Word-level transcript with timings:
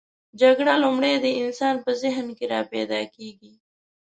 جګړه 0.41 0.73
لومړی 0.83 1.13
د 1.17 1.27
انسان 1.41 1.75
په 1.83 1.91
ذهن 2.01 2.27
کې 2.37 2.45
راپیداکیږي. 2.53 3.53